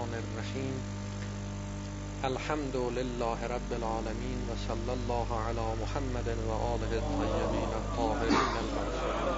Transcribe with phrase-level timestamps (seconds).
[0.00, 0.76] الرحمن الرحیم.
[2.24, 9.36] الحمد لله رب العالمين و صلی الله علی محمد و آله الطیبین الطاهرین المعصومین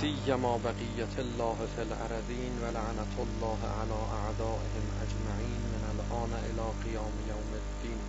[0.00, 7.14] سیما بقیت الله فی الارضین و لعنت الله علی اعدائهم اجمعین من الان الى قیام
[7.28, 8.00] یوم الدین.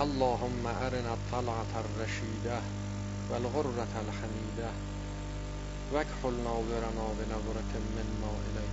[0.00, 2.58] اللهم ارنا الطلعة الرشیده
[3.30, 4.93] والغرة الحمیده
[5.94, 8.72] واكحل ناظرنا بنظرة منا إليه.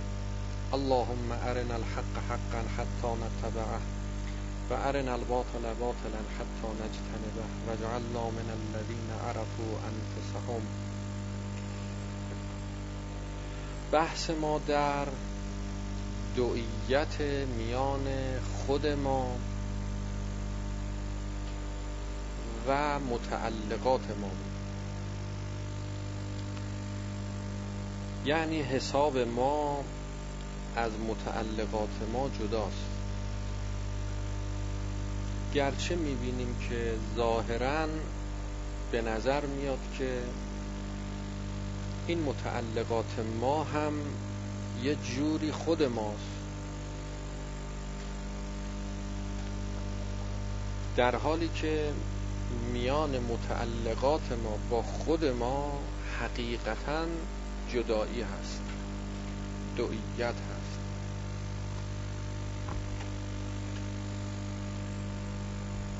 [0.74, 3.80] اللهم أرنا الحق حقا حتى نتبعه
[4.70, 10.62] وأرنا الباطل باطلا حتى نجتنبه واجعلنا من الذين عرفوا أنفسهم.
[13.92, 15.06] بحث ما در
[16.36, 17.20] دوئیت
[17.58, 18.06] میان
[18.66, 19.26] خود ما
[22.68, 24.51] و متعلقات ما بود.
[28.24, 29.84] یعنی حساب ما
[30.76, 32.92] از متعلقات ما جداست.
[35.54, 37.88] گرچه می‌بینیم که ظاهرا
[38.92, 40.18] به نظر میاد که
[42.06, 43.92] این متعلقات ما هم
[44.82, 46.32] یه جوری خود ماست.
[50.96, 51.92] در حالی که
[52.72, 55.78] میان متعلقات ما با خود ما
[56.20, 57.04] حقیقتا
[57.72, 58.60] جدایی هست.
[59.76, 60.78] دوئیت هست.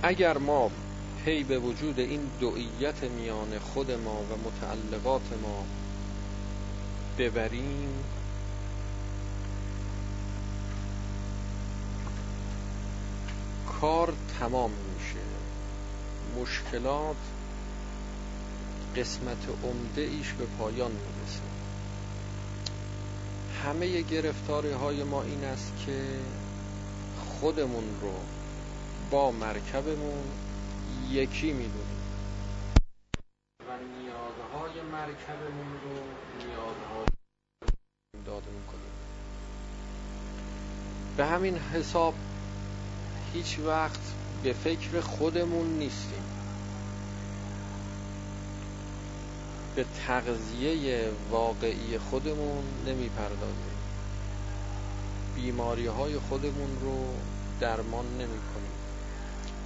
[0.03, 0.71] اگر ما
[1.25, 5.65] پی به وجود این دوئیت میان خود ما و متعلقات ما
[7.19, 8.05] ببریم
[13.81, 15.23] کار تمام میشه.
[16.43, 17.17] مشکلات
[18.97, 21.52] قسمت عمده ایش به پایان می‌رسه.
[23.65, 26.01] همه گرفتاری های ما این است که
[27.17, 28.15] خودمون رو
[29.11, 30.25] با مرکبمون
[31.11, 32.03] یکی می‌دونیم.
[33.61, 35.95] و نیازهای مرکبمون رو
[36.39, 37.07] نیازهای
[38.27, 38.93] داده می‌کنیم.
[41.17, 42.15] به همین حساب
[43.33, 44.01] هیچ وقت
[44.43, 46.42] به فکر خودمون نیستیم.
[49.75, 53.73] به تغذیه واقعی خودمون نمی‌پردازیم.
[55.35, 57.05] بیماری های خودمون رو
[57.61, 58.73] درمان نمی کنیم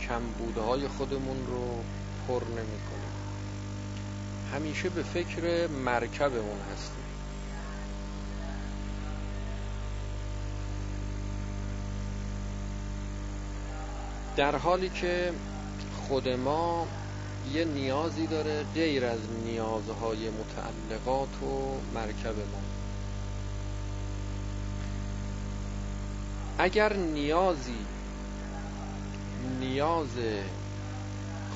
[0.01, 1.83] کمبودهای خودمون رو
[2.29, 3.17] پر نمی کنیم
[4.55, 7.05] همیشه به فکر مرکبمون هستیم.
[14.37, 15.33] در حالی که
[16.09, 16.87] خود ما
[17.53, 22.61] یه نیازی داره غیر از نیازهای متعلقات و مرکب ما.
[26.59, 27.87] اگر نیازی
[29.61, 30.09] نیاز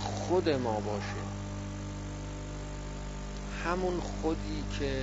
[0.00, 1.30] خود ما باشه
[3.64, 5.02] همون خودی که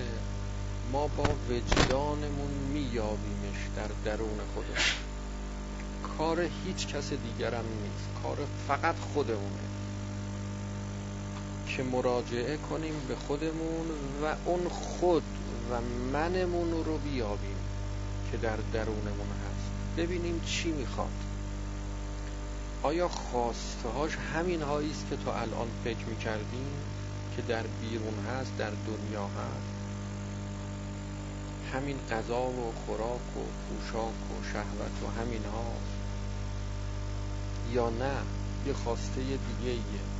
[0.91, 5.07] ما با وجدانمون میابیمش در درون خودمون.
[6.17, 8.23] کار هیچ کس دیگرم نیست.
[8.23, 8.37] کار
[8.67, 9.76] فقط خودمونه.
[11.77, 13.87] که مراجعه کنیم به خودمون
[14.23, 15.23] و اون خود
[15.71, 15.81] و
[16.13, 17.57] منمون رو بیابیم
[18.31, 19.97] که در درونمون هست.
[19.97, 21.23] ببینیم چی می‌خواد.
[22.83, 26.71] آیا خواستهاش همین هایی است که تو الان فکر می‌کردیم
[27.35, 29.77] که در بیرون هست در دنیا هست؟
[31.73, 35.97] همین غذا و خوراک و پوشاک و شهوت و همین هاست.
[37.73, 38.15] یا نه
[38.67, 40.16] یه خواسته دیگه ایه.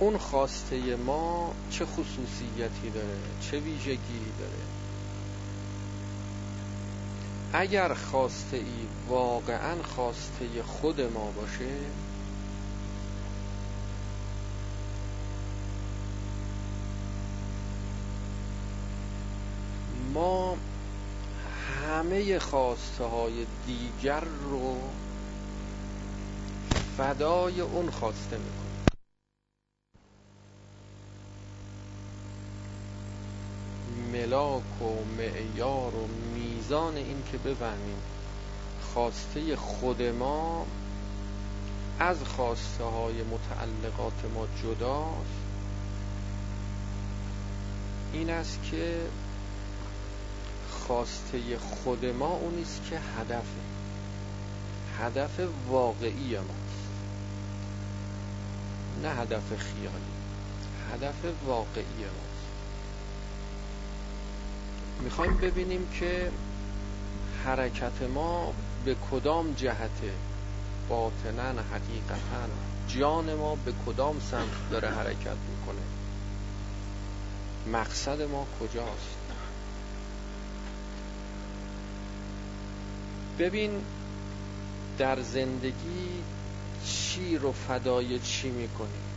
[0.00, 4.62] اون خواسته ما چه خصوصیتی داره چه ویژگی داره؟
[7.52, 11.70] اگر خواسته ای واقعا خواسته خود ما باشه
[20.14, 20.56] ما
[21.88, 24.76] همه خواسته های دیگر رو
[26.96, 28.69] فدای اون خواسته می‌کنیم.
[34.30, 37.96] ملاک و معیار و میزان این که بفهمیم.
[38.94, 40.66] خواسته خود ما
[41.98, 45.40] از خواسته های متعلقات ما جداست.
[48.12, 49.00] این است که
[50.70, 53.60] خواسته خود ما اونیست که هدفه
[54.98, 56.90] هدف واقعی ماست.
[59.02, 60.10] نه هدف خیالی
[60.92, 62.29] هدف واقعی ما
[65.04, 66.30] می‌خوایم ببینیم که
[67.44, 68.52] حرکت ما
[68.84, 70.12] به کدام جهته
[70.88, 72.48] باطنا حقیقتا
[72.88, 75.82] جان ما به کدام سمت داره حرکت می‌کنه؟
[77.72, 79.16] مقصد ما کجاست؟
[83.38, 83.70] ببین
[84.98, 86.22] در زندگی
[86.86, 89.09] چی رو فدای چی می‌کنی؟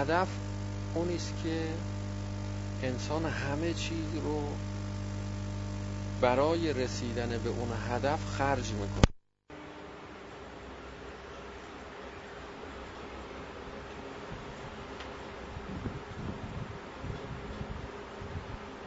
[0.00, 0.28] هدف
[0.96, 1.68] اونیست که
[2.82, 4.42] انسان همه چیز رو
[6.22, 9.04] برای رسیدن به اون هدف خرج می‌کنه.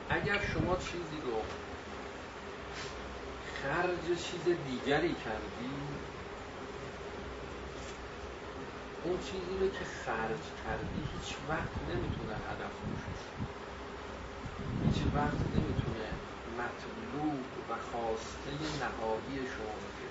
[0.09, 1.42] اگر شما چیزی رو
[3.63, 6.12] خرج چیز دیگری کردی
[9.13, 13.07] اون چیزی رو که خرج کردی هیچ وقت نمی‌تونه هدف باشه
[14.83, 16.07] هیچ وقت نمی‌تونه
[16.60, 18.51] مطلوب و خواسته
[18.81, 20.10] نهایی شما باشه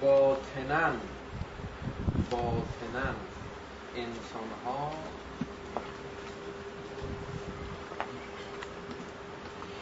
[0.00, 0.92] باطنا
[2.30, 3.14] باطنا
[3.96, 4.92] انسان ها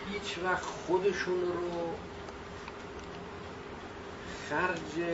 [0.06, 1.99] هیچ وقت خودشون رو
[4.55, 5.05] خرج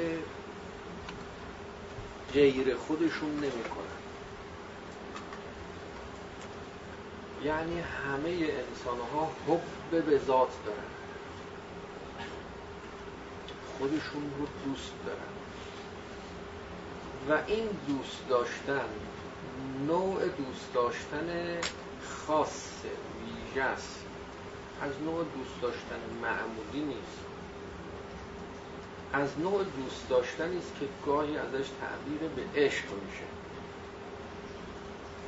[2.32, 4.00] غیر خودشون نمی‌کنن.
[7.44, 10.78] یعنی همه انسان ها حب به ذات دارن.
[13.78, 15.18] خودشون رو دوست دارن.
[17.28, 18.88] و این دوست داشتن
[19.86, 21.58] نوع دوست داشتن
[22.02, 22.72] خاص
[23.24, 24.04] ویژه است.
[24.82, 27.29] از نوع دوست داشتن معمولی نیست.
[29.12, 33.24] از نوع دوست داشتنی است که گاهی ازش تعبیر به عشق میشه.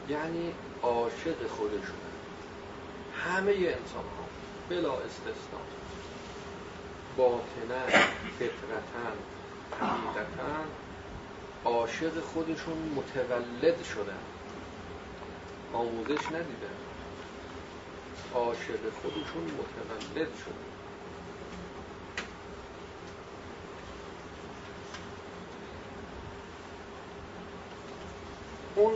[0.09, 1.97] یعنی عاشق خودشون
[3.25, 4.27] همه انسان ها
[4.69, 5.61] بلا استثنا
[7.17, 7.87] باطنا
[8.39, 9.13] فطرتا
[9.81, 10.65] حقیقتا
[11.65, 14.23] عاشق خودشون متولد شدن.
[15.75, 16.77] آموزش ندیدن
[18.35, 20.72] عاشق خودشون متولد شدن.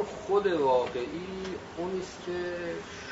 [0.06, 1.44] خود واقعی
[1.76, 2.56] اونیست که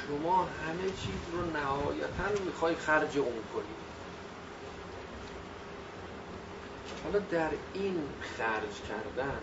[0.09, 3.75] شما همه چیز رو نهایتا می‌خوای خرج اون کنی.
[7.05, 8.03] حالا در این
[8.39, 9.39] خرج کردن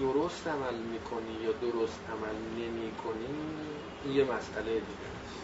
[0.00, 5.40] درست عمل می‌کنی یا درست عمل نمی کنی یه مسئله دیگه است.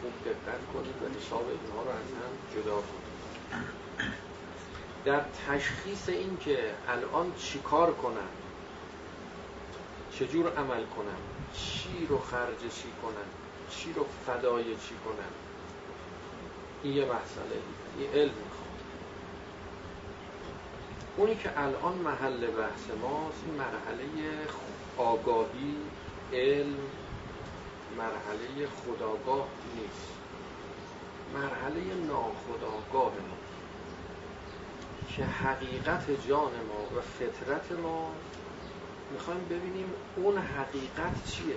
[0.00, 3.83] خوب دقت کنید و حساب اینها رو از هم جدا کنید.
[5.04, 8.28] در تشخیص این که الان چیکار کنم
[10.12, 11.18] چجور عمل کنم
[11.54, 13.28] چی رو خرج چی کنم
[13.70, 15.32] چی رو فدای چی کنم
[16.82, 17.60] این یه مسئله
[17.98, 18.64] این علم می‌خواد
[21.16, 24.06] اونی که الان محل بحث ماست این مرحله
[24.96, 25.76] آگاهی
[26.32, 26.78] علم
[27.98, 30.08] مرحله خداگاه نیست.
[31.34, 33.43] مرحله ناخداگاه ما.
[35.08, 38.10] که حقیقت جان ما و فطرت ما
[39.12, 41.56] می‌خوایم ببینیم اون حقیقت چیه؟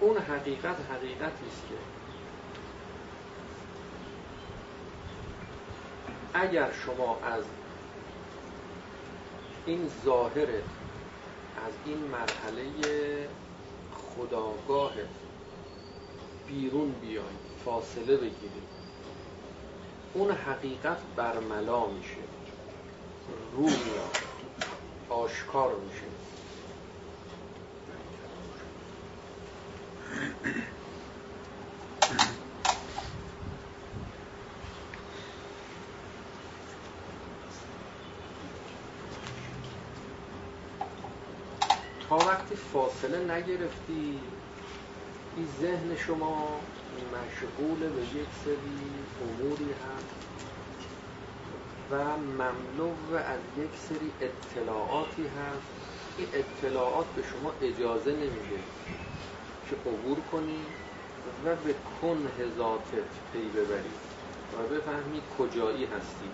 [0.00, 1.74] اون حقیقت حقیقتی است که.
[6.34, 7.44] اگر شما از
[9.66, 10.64] این ظاهرت
[11.66, 13.28] از این مرحله
[13.94, 15.08] خداگاهت
[16.48, 17.24] بیرون بیای
[17.64, 18.73] فاصله بگیرید.
[20.14, 22.22] اون حقیقت برملا میشه.
[23.52, 24.16] رو میاد.
[25.08, 26.06] آشکار میشه.
[42.08, 44.20] تا وقتی فاصله نگرفتی
[45.36, 46.60] این ذهن شما
[47.14, 48.80] مشغول به یک سری
[49.22, 50.14] اموری هست
[51.90, 55.68] و مملو از یک سری اطلاعاتی هست.
[56.18, 58.60] این اطلاعات به شما اجازه نمیده
[59.70, 60.60] که عبور کنی
[61.44, 63.94] و به کنه ذاتت پی ببری
[64.58, 66.30] و بفهمی کجایی هستی.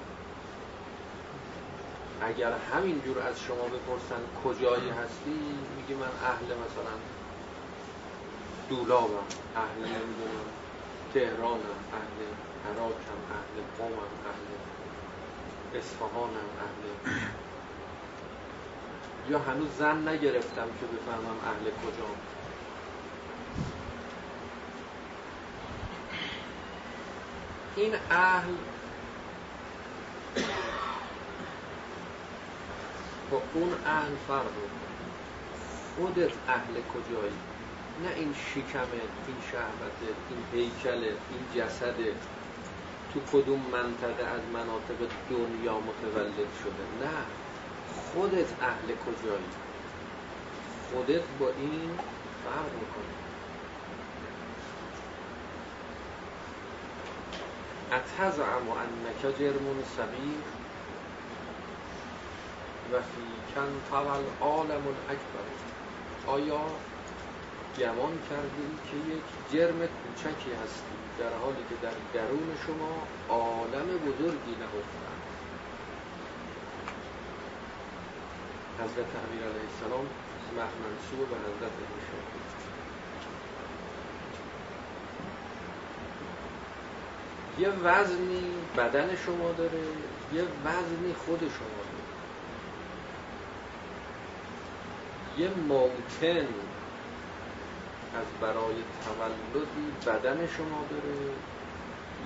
[2.22, 5.40] اگر همینجور از شما بپرسن کجایی هستی
[5.76, 6.94] میگی من اهل مثلا
[8.70, 10.50] دولابم اهل نمی‌دونم.
[11.14, 12.18] تهرانم اهل
[12.64, 14.58] عراقم اهل قومم اهل
[15.78, 16.84] اصفهانم اهل
[19.30, 22.16] یا هنوز زن نگرفتم که بفهمم اهل کجام.
[27.76, 28.56] این اهل
[33.30, 34.52] با اون اهل فرق
[35.96, 37.49] خودت اهل کجایی؟
[38.04, 42.14] نه این شکمه این شهوته این هیکله این جسده.
[43.14, 47.26] تو کدوم منطقه از مناطق دنیا متولد شده؟ نه.
[48.12, 49.50] خودت اهل کجایی؟
[50.90, 51.98] خودت با این
[52.44, 53.14] فرق می‌کنه
[57.92, 60.42] اتزعم انک جرمون صغیر
[62.92, 65.46] و فی کن طول عالم اکبر
[66.26, 66.60] آیا
[67.78, 74.54] گمان کردی که یک جرم کوچکی هستی در حالی که در درون شما عالم بزرگی
[74.60, 75.10] نهفته.
[78.78, 80.06] حضرت امیر علیه السلام
[80.56, 82.20] منصوب به حضرت میشه
[87.58, 88.44] یه وزنی
[88.76, 89.82] بدن شما داره
[90.32, 92.00] یه وزنی خود شما داره.
[95.38, 96.48] یه موتن
[98.14, 98.74] از برای
[99.04, 101.14] تولدی بدن شما داره.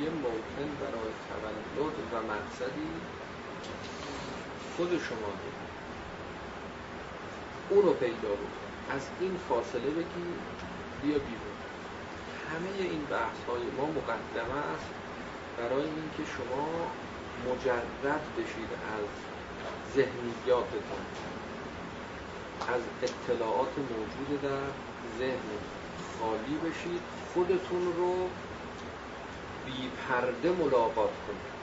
[0.01, 2.89] یه موتن برای تولد و مقصدی
[4.77, 5.65] خود شما داره.
[7.71, 8.55] او رو پیدا بود
[8.91, 10.27] از این فاصله بگی
[11.03, 11.55] بیا بیرون.
[12.51, 14.91] همه این بحث های ما مقدمه است
[15.59, 16.67] برای اینکه شما
[17.47, 19.09] مجرد بشید از
[19.95, 21.05] ذهنیاتتون
[22.61, 24.49] از اطلاعات موجود در
[25.19, 25.51] ذهن
[26.21, 27.01] خالی بشید.
[27.35, 28.29] خودتون رو
[29.67, 31.55] بی پرده ملاقات کنید.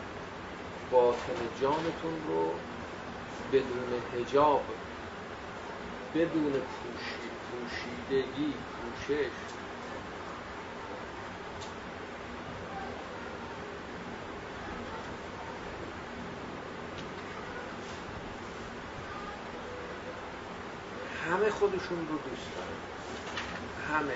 [0.92, 2.52] باطن جانتون رو
[3.52, 4.64] بدون هجاب
[6.16, 6.54] بدون
[7.52, 9.32] پوشیدگی پوشش
[21.32, 22.78] همه خودشون رو دوست دارن.
[23.92, 24.14] همه.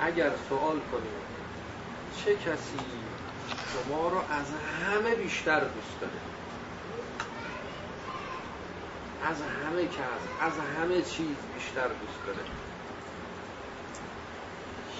[0.00, 1.12] اگر سوال کنیم
[2.16, 2.78] چه کسی
[3.72, 4.46] شما رو از
[4.84, 6.12] همه بیشتر دوست داره؟
[9.30, 12.44] از همه کس از همه چیز بیشتر دوست داره.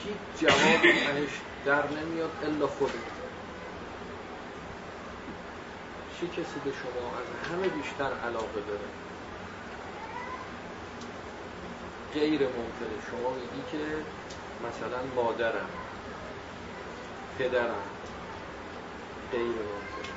[0.04, 1.32] هیچ جوابی ازش
[1.64, 2.92] در نمیاد الا خودت.
[6.20, 9.11] چه کسی به شما از همه بیشتر علاقه داره؟
[12.14, 13.78] غیر ممکنه شما میگی که
[14.68, 15.70] مثلا مادرم
[17.38, 17.82] پدرم
[19.32, 20.12] غیر ممکنه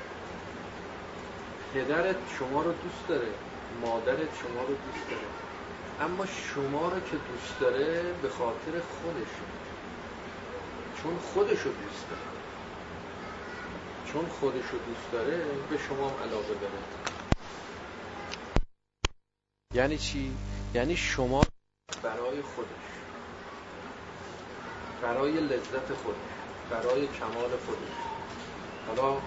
[1.73, 3.27] پدرت شما رو دوست داره
[3.81, 5.27] مادرت شما رو دوست داره.
[6.01, 9.45] اما شما رو که دوست داره به خاطر خودشه.
[11.03, 12.21] چون خودشو دوست داره.
[14.05, 15.37] چون خودشو دوست داره
[15.69, 16.79] به شما علاقه داره.
[19.73, 20.31] یعنی چی؟
[20.73, 21.41] یعنی شما
[22.05, 22.85] برای خودش.
[25.01, 26.35] برای لذت خودش.
[26.69, 27.97] برای کمال خودش.
[28.87, 29.17] حالا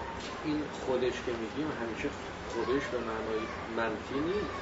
[0.45, 2.09] این خودش که میگیم همیشه
[2.53, 3.41] خودش به معنای
[3.77, 4.59] منفی نیست.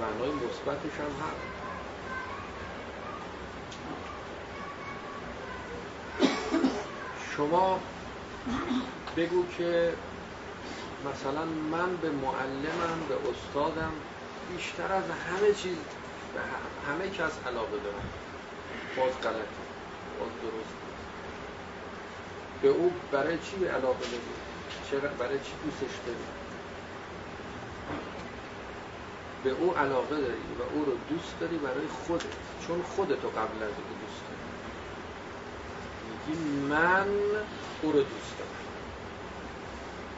[0.00, 1.54] معنای مثبتش هم هست.
[7.36, 7.80] شما
[9.16, 9.92] بگو که
[11.10, 13.92] مثلا من به معلمم به استادم
[14.56, 15.76] بیشتر از همه چیز
[16.34, 16.40] به
[16.88, 18.08] همه کس علاقه دارم
[18.96, 19.52] باز غلط
[20.20, 20.74] باز درست
[22.62, 26.18] به او برای چی علاقه داری؟ برای چی دوستش داری؟
[29.44, 32.24] به او علاقه داری و او رو دوست داری برای خودت
[32.66, 34.44] چون خودتو قبل از او دوست داری.
[36.08, 37.08] میگی من
[37.82, 38.50] او رو دوست دارم.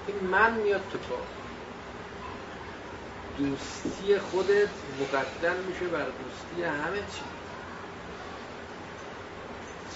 [0.07, 1.27] این من میاد تو کار.
[3.39, 4.69] دوستی خودت
[5.01, 7.23] مقدم میشه بر دوستی همه چی.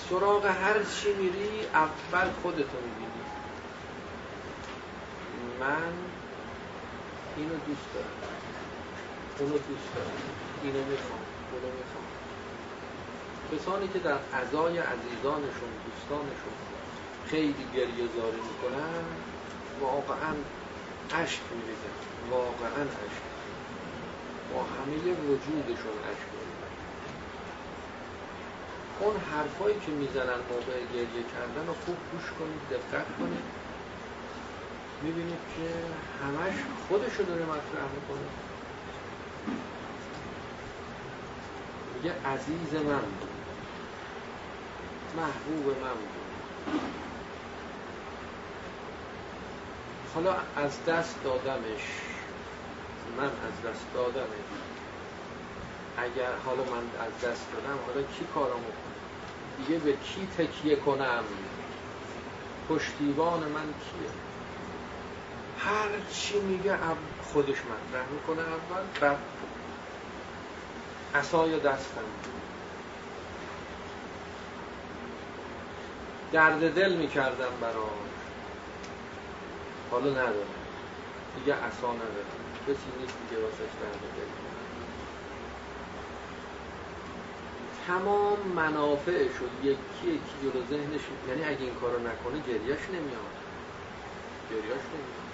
[0.08, 3.24] سراغ هر چی میری اول خودتو می‌بینی.
[5.60, 5.92] من
[7.36, 8.06] اینو دوست دارم.
[9.38, 10.10] اونو دوست دارم.
[10.62, 11.20] اینو می‌خوام.
[11.52, 12.06] اونو می‌خوام.
[13.52, 16.54] کسانی که در ازای عزیزانشون دوستانشون
[17.26, 19.04] خیلی گریه زاری می‌کنن
[19.80, 20.34] واقعا
[21.22, 21.94] عشق میریزن.
[22.30, 23.29] واقعا عشق
[24.54, 25.96] با همه وجودشون
[26.32, 26.70] میریزن
[29.00, 33.44] اون حرفایی که می‌زنن موقع گریه کردن رو خوب گوش کنید دقت کنید.
[35.02, 35.68] می‌بینید که
[36.24, 36.54] همش
[36.88, 38.28] خودشو داره مطرح می‌کنه.
[41.94, 43.30] میگه عزیز من بود
[45.16, 45.92] محبوب من.
[45.92, 46.20] بود
[50.14, 52.09] حالا از دست دادمش
[53.16, 54.50] من از دست دادمش
[55.96, 61.24] اگر حالا من از دست دادم حالا کی کارمو کنه؟ دیگه به کی تکیه کنم؟
[62.68, 64.10] پشتیبان من کیه؟
[65.58, 66.78] هر چی میگه
[67.32, 69.18] خودش مطرح می‌کنه اول بعد
[71.14, 72.00] اصای دستم.
[76.32, 77.74] درد دل می‌کردم براش
[79.90, 80.46] حالا ندارم.
[81.38, 82.39] دیگه اصا ندارم.
[82.70, 84.30] کسی نیست دیگه دل
[87.86, 93.34] تمام منافعش و یکی یکی جلو ذهنش یعنی اگه این کارو نکنه گریهش نمیاد.
[94.50, 95.30] گریهش نمیاد.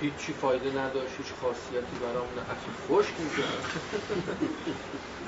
[0.00, 2.42] هیچی فایده نداشت هیچ خاصیتی برام نه.
[2.42, 3.48] اصلا خوش میشه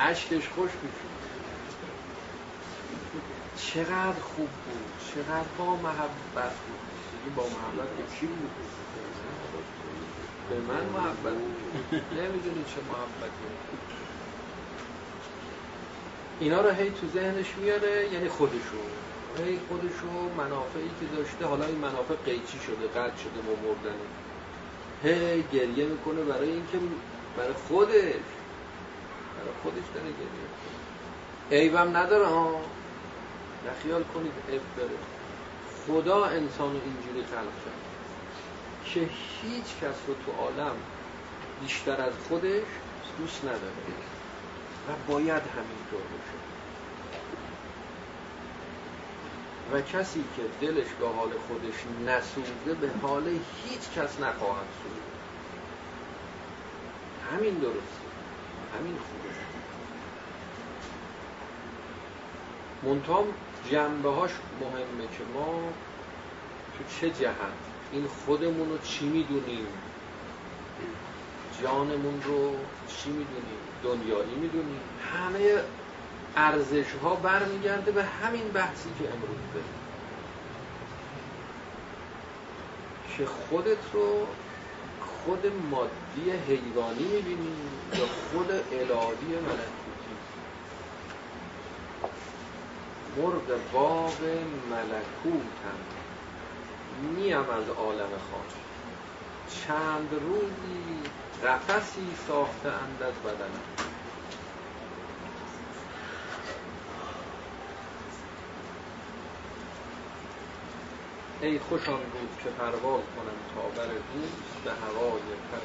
[0.01, 1.09] عشقش خوش میشه
[3.57, 4.93] چقدر خوب بود.
[5.15, 7.35] چقدر با محبت بود.
[7.37, 8.51] با محبت به کی بود؟
[10.51, 11.33] به من محبت.
[11.93, 13.47] نمی‌دونی چه محبتی.
[16.41, 18.81] اینا رو هی تو ذهنش میاره یعنی خودشو.
[19.47, 24.09] هی خودشو منافعی که داشته حالا این منافع قیچی شده قد شده مردنه
[25.03, 26.79] هی گریه می‌کنه برای اینکه
[27.37, 28.29] برای خودش.
[29.37, 32.61] برای خودش داره گریه عیبم نداره ها.
[33.71, 34.91] نخیال کنید عیب داره.
[35.87, 37.88] خدا انسان رو اینجوری خلق کرد.
[38.95, 40.77] که هیچ کس رو تو عالم
[41.61, 42.67] بیشتر از خودش
[43.19, 43.93] دوست نداره.
[44.89, 46.39] و باید همینطور باشه.
[49.73, 51.75] و کسی که دلش به حال خودش
[52.07, 55.03] نسوزه به حال هیچ کس نخواهد سود
[57.33, 58.01] همین درست
[58.79, 59.35] همین خوبه.
[62.83, 63.25] منتها
[63.71, 65.73] جنبه هاش مهمه که ما
[66.79, 67.35] تو چه جهت
[67.93, 69.67] این خودمون رو چی می‌دونیم؟
[71.63, 72.53] جانمون رو
[72.87, 74.81] چی می‌دونیم؟ دنیایی می‌دونیم.
[75.13, 75.65] همه
[76.37, 79.79] ارزش ها برمیگرده به همین بحثی که امروز داریم.
[83.17, 84.27] که خودت رو
[85.01, 87.57] خود مادی حیوانی می‌بینی
[87.99, 90.17] یا خود الهی ملکوتی.
[93.17, 94.23] مرغ باغ
[94.71, 95.98] ملکوتم
[97.03, 98.69] نیم از عالم خاک.
[99.67, 101.03] چند روزی
[101.45, 103.63] قفسی ساخته اند از بدنم
[111.43, 115.59] ای خوش آن بود که پرواز کنم تا بر دوست به هوای پر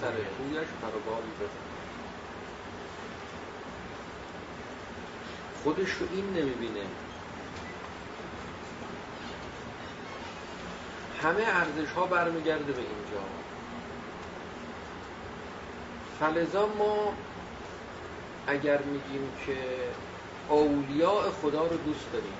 [0.00, 1.64] سر کویش پروازی بزن
[5.64, 6.86] خودش رو این نمی‌بینه.
[11.24, 13.24] همه ارزش ها برمیگرده به اینجا
[16.20, 17.14] فلزا ما
[18.46, 19.56] اگر میگیم که
[20.48, 22.38] اولیاء خدا رو دوست داریم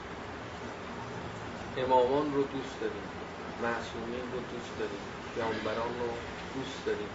[1.77, 3.03] امامان رو دوست داریم
[3.63, 5.01] معصومین رو دوست داریم
[5.35, 6.09] پیامبران رو
[6.55, 7.09] دوست داریم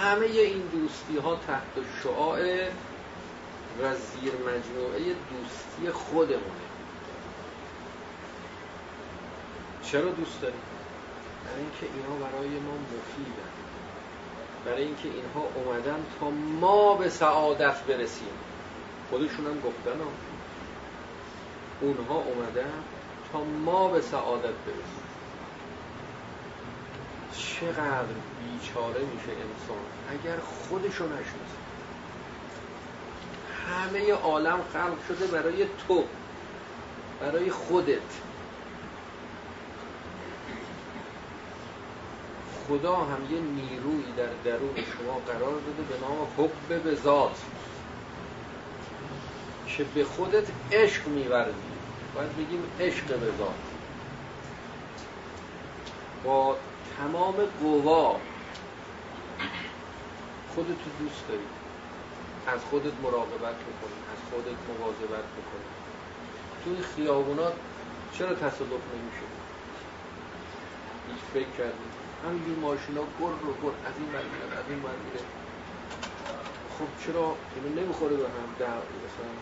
[0.00, 2.68] همه این دوستی ها تحت شعاع
[3.82, 6.66] و زیر مجموعه دوستی خودمونه
[9.82, 10.60] چرا دوست داریم؟
[11.46, 13.50] برای اینکه اینا برای ما مفیدن.
[14.64, 18.28] برای اینکه اینها اومدن تا ما به سعادت برسیم.
[19.10, 20.00] خودشون هم گفتن
[21.80, 22.72] اونها اومدن
[23.32, 25.06] تا ما به سعادت برسیم.
[27.36, 29.84] چقدر بیچاره میشه انسان.
[30.10, 31.56] اگر خودشو نشناسه.
[33.68, 36.04] همه عالم خلق شده برای تو.
[37.20, 38.00] برای خودت.
[42.68, 47.42] خدا هم یه نیرویی در درون شما قرار داده به نام حب به ذات
[49.66, 51.52] که به خودت عشق میورزی
[52.14, 53.54] باید بگیم عشق به ذات.
[56.24, 56.56] با
[56.98, 58.20] تمام قوا
[60.54, 61.40] خودت دوست داری.
[62.46, 65.66] از خودت مراقبت می‌کنی از خودت مواظبت می‌کنی
[66.64, 67.52] توی خیابونات
[68.18, 69.26] چرا تصادف نمیشه
[71.08, 74.18] هیچ فکر کردیم همینجور ماشینا گر رو گر از این بر
[74.58, 75.24] از این بر میره
[76.78, 78.66] خب چرا؟ اینو نمی‌خوره به هم در
[79.04, 79.32] مثلا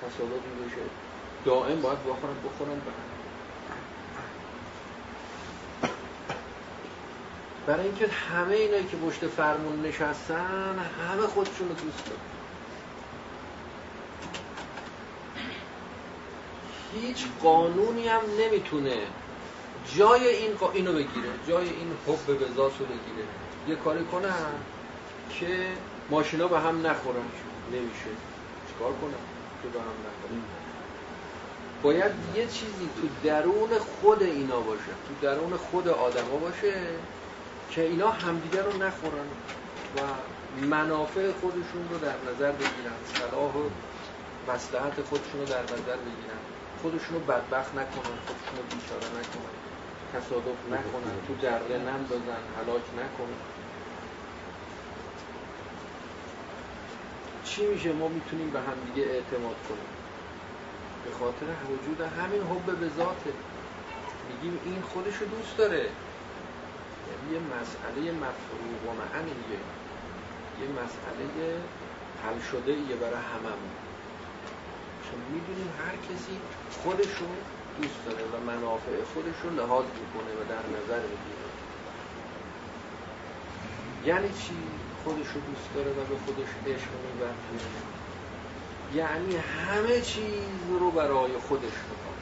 [0.00, 0.82] تصادفی بشه.
[1.44, 2.92] دائم باید بخورن بخورن به
[7.66, 12.20] برای اینکه همه اینایی که پشت فرمون نشستن همه خودشون رو دوست دارن.
[16.94, 18.96] هیچ قانونی هم نمی‌تونه
[19.96, 23.26] جای این اینو بگیره جای این حب به رو بگیره.
[23.68, 24.52] یه کاری کنن
[25.30, 25.66] که
[26.10, 27.28] ماشینا به هم نخورن.
[27.72, 28.10] نمیشه.
[28.68, 29.24] چیکار کنم
[29.62, 30.42] که به هم نخورن؟
[31.82, 34.92] باید یه چیزی تو درون خود اینا باشه.
[35.08, 36.86] تو درون خود آدما باشه
[37.70, 39.28] که اینا همدیگر رو نخورن
[39.96, 40.00] و
[40.66, 42.98] منافع خودشون رو در نظر بگیرن.
[43.14, 43.68] صلاح و
[44.52, 46.40] مسلحت خودشون رو در نظر بگیرن.
[46.82, 49.67] خودشون رو بدبخت نکنن خودشون رو بیچاره نکنن.
[50.14, 53.40] تصادف نکنن تو دره نندازن هلاک نکنن
[57.44, 59.90] چی میشه؟ ما می‌تونیم به همدیگه اعتماد کنیم.
[61.04, 63.32] به خاطر وجود همین حب به ذاته.
[64.28, 65.76] میگیم این خودشو دوست داره.
[67.08, 69.60] یعنی یه مسئله مفروغ و معنیه.
[70.60, 71.56] یه مسئله
[72.24, 73.72] حل شده ایه برای هممون.
[75.04, 76.40] چون می‌دونیم هر کسی
[76.82, 77.26] خودشو
[77.82, 81.48] دوست داره و منافع خودش رو لحاظ می‌کنه و در نظر می‌گیره.
[84.04, 84.56] یعنی چی
[85.04, 87.64] خودش رو دوست داره و به خودش عشق میبرده
[88.94, 92.18] یعنی همه چیز رو برای خودش می‌کنه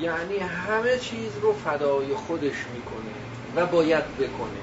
[0.00, 3.14] یعنی همه چیز رو فدای خودش می‌کنه
[3.56, 4.62] و باید بکنه.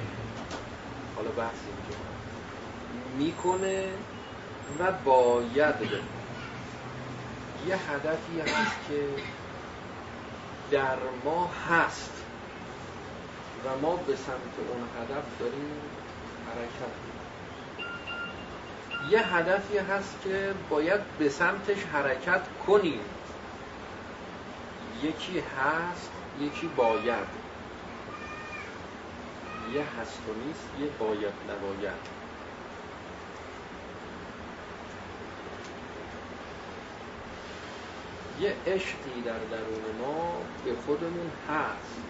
[1.15, 1.59] حالا بحث
[3.17, 3.93] می‌کنه
[4.79, 5.99] و باید بکنه.
[7.67, 9.07] یه هدفی هست که
[10.73, 12.11] در ما هست.
[13.65, 15.81] و ما به سمت اون هدف داریم
[16.47, 16.93] حرکت
[19.11, 22.99] یه هدفی هست که باید به سمتش حرکت کنیم.
[25.03, 27.27] یکی هست یکی باید.
[29.73, 32.22] یه هست و نیست یه باید نباید.
[38.39, 42.01] یه عشقی در درون ما به خودمون هست.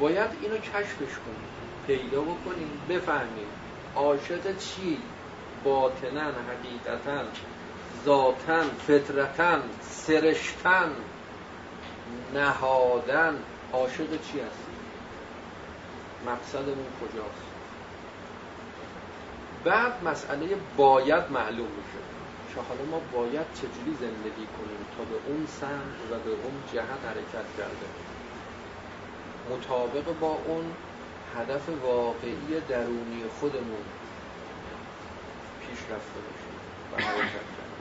[0.00, 1.54] باید اینو کشفش کنیم
[1.86, 3.46] پیدا بکنیم بفهمیم
[3.96, 4.98] عاشق چی؟
[5.64, 7.24] باطنا حقیقتا
[8.04, 10.90] ذاتا فطرتا سرشتن
[12.34, 13.38] نهادن.
[13.72, 14.64] عاشق چی هست؟
[16.26, 17.44] مقصدمون کجاست؟
[19.64, 22.13] بعد مسئله باید معلوم میشه.
[22.54, 27.02] که حالا ما باید چجوری زندگی کنیم تا به اون سمت و به اون جهت
[27.08, 27.88] حرکت کرده
[29.50, 30.64] مطابق با اون
[31.36, 33.84] هدف واقعی درونی خودمون
[35.60, 36.56] پیش رفته باشیم
[36.92, 37.74] و حرکت کرده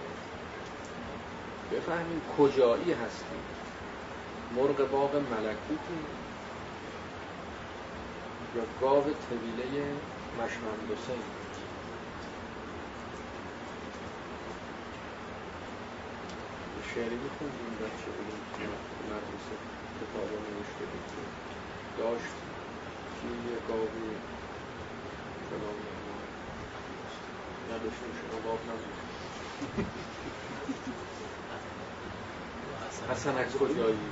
[1.72, 3.44] بفهمیم کجایی هستیم.
[4.56, 6.00] مرغ باغ ملکوتی
[8.56, 9.86] یا گاو طویله
[10.40, 11.43] مشمندوسه
[16.90, 18.66] شعری میخوندیم بچه بودیم که
[19.10, 19.56] مدرسه
[20.00, 21.08] کتاب نوشته بود.
[21.98, 22.36] داشت
[23.18, 24.10] که یه گاوی
[25.50, 25.78] فلان
[27.72, 28.98] نداشتیم شما گاو نبود.
[33.12, 34.08] حسن از کجایی؟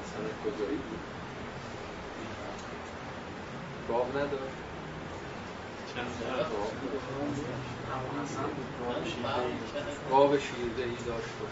[0.00, 1.00] حسن از کجایی بود؟
[3.88, 4.69] گاو نداشت.
[10.10, 11.46] گاو شیرده ای داشت و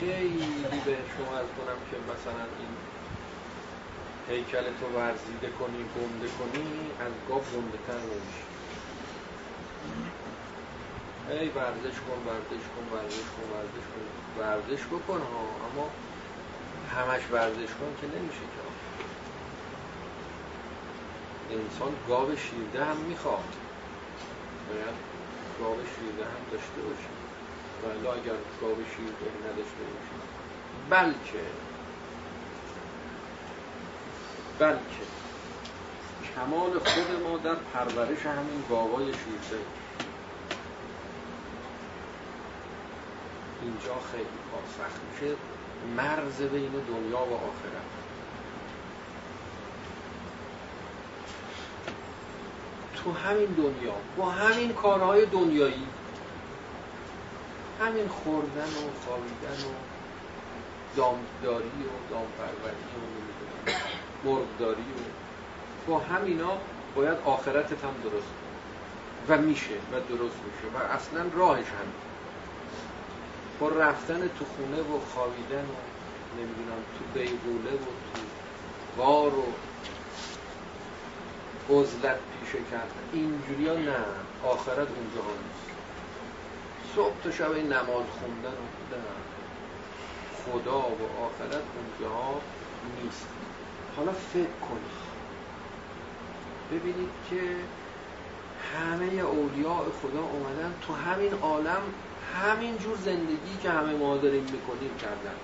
[0.00, 2.72] خیلی به شما از کنم که مثلا این
[4.28, 6.66] هیکل تو ورزیده کنی گنده کنی
[7.00, 8.46] از گاو گنده تر نمیشه.
[11.30, 14.04] ای ورزش کن ورزش کن ورزش کن ورزش کن.
[14.40, 15.90] ورزش بکن ها اما
[16.96, 18.69] همش ورزش کن که نمیشه که
[21.52, 23.54] انسان گاو شیرده هم می‌خواد.
[24.68, 24.96] باید
[25.60, 27.10] گاو شیرده هم داشته باشه.
[27.82, 30.16] ولی اگر گاو شیرده نداشته باشه.
[30.90, 31.44] بلکه
[34.58, 35.04] بلکه
[36.36, 39.64] کمال خود ما در پرورش همین گاوای شیرده.
[43.62, 45.34] اینجا خیلی کار سخت میشه.
[45.96, 47.99] مرز بین دنیا و آخرت.
[53.04, 55.86] تو همین دنیا با همین کارهای دنیایی.
[57.80, 59.72] همین خوردن و خوابیدن و
[60.96, 63.70] دامداری و دامپروری و
[64.24, 65.02] مرغداری و
[65.86, 66.52] با همینا
[66.94, 68.32] باید آخرتت هم درست
[69.28, 71.92] و میشه و درست میشه و اصلا راهش هم
[73.60, 75.76] با رفتن تو خونه و خوابیدن و
[76.38, 78.20] نمی‌دونم تو بیغوله و تو
[78.96, 79.44] بار و
[81.70, 84.04] عزلت پیشه کردن اینجوری ها نه؟
[84.44, 85.70] آخرت اونجا ها نیست.
[86.96, 89.20] صبح تا شب این نماز خوندن و نه.
[90.44, 92.40] خدا و آخرت اونجا ها
[93.02, 93.26] نیست.
[93.96, 95.00] حالا فکر کنید.
[96.72, 97.40] ببینید که
[98.76, 101.82] همه اولیاء خدا اومدن تو همین عالم
[102.42, 105.34] همین جور زندگی که همه ما داریم می‌کنیم کردن.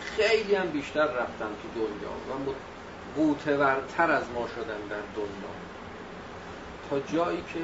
[0.00, 2.10] خیلی هم بیشتر رفتن تو دنیا.
[2.46, 2.54] و
[3.16, 5.52] قوتورتر از ما شدن در دنیا.
[6.90, 7.60] تا جایی که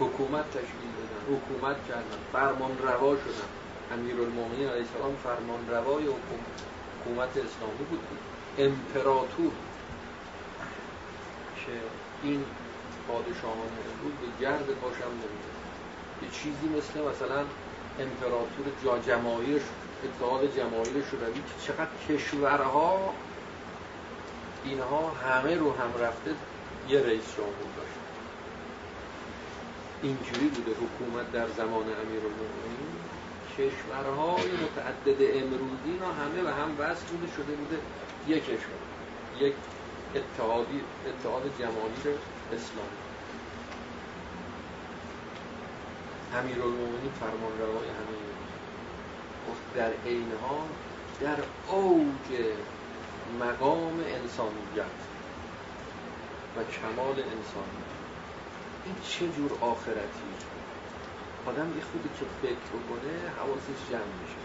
[0.00, 3.48] حکومت تشکیل دادن حکومت کردن فرمان روا شدن.
[3.94, 8.00] امیر المومنین علیه السلام فرمان روای حکومت اسلامی بود.
[8.58, 9.52] امپراتور.
[11.66, 11.72] که
[12.22, 12.44] این
[13.08, 15.52] پادشاهان امروز به گرد پاشم نمیده
[16.22, 17.44] یه چیزی مثل مثلا
[18.00, 19.62] امپراتور جا جماهیر
[20.04, 23.14] اتحاد جماهیر شوروی که چقدر کشورها
[24.64, 26.30] اینها همه رو هم رفته
[26.88, 27.98] یه رئیس جمهور داشت.
[30.02, 32.22] اینجوری بوده حکومت در زمان امیر
[33.58, 37.78] کشورهای متعدد امروزی ها همه و هم وصل بوده شده بوده
[38.28, 38.82] یک کشور
[39.40, 39.54] یک
[40.14, 42.18] اتحادی اتحاد جماهیر
[42.52, 42.98] اسلامی.
[46.34, 46.56] امیر
[47.20, 48.32] فرمان روای همه
[49.74, 50.68] در عین حال
[51.20, 51.36] در
[51.68, 52.44] اوج
[53.40, 54.98] مقام انسانیت
[56.56, 57.92] و کمال انسانیت.
[58.84, 60.32] این چه جور آخرتی؟
[61.46, 64.42] آدم یه خودی که فکر کنه حواسش جمع میشه.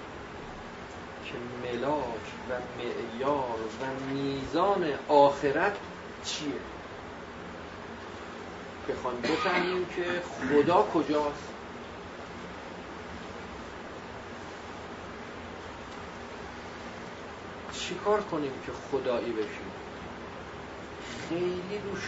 [1.26, 5.78] که ملاک و معیار و میزان آخرت
[6.26, 6.52] چیه؟
[8.90, 11.57] بخوایم بفهمیم که خدا کجاست.
[17.90, 19.72] چیکار کنیم که خدایی بشیم؟
[21.30, 22.04] خیلی روش